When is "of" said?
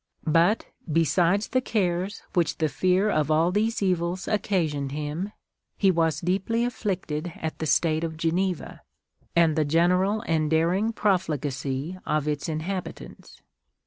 3.11-3.29, 8.03-8.17, 12.03-12.27